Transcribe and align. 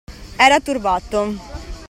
Era 0.45 0.59
turbato. 0.59 1.19